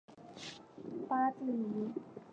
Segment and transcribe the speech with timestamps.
[1.07, 1.93] 巴蒂尼。